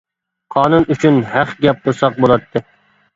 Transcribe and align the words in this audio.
قانۇن 0.53 0.87
ئۈچۈن 0.95 1.19
ھەق 1.33 1.51
گەپ 1.65 1.83
قىلساق 1.83 2.17
بولاتتى. 2.25 2.63